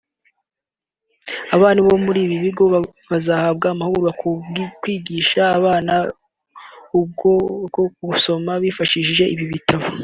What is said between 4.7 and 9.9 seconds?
kwigisha abana uburyo bwo gusoma bifashishije ibi bitabo